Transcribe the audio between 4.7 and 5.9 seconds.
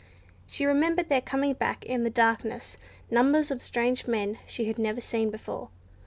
never seen before.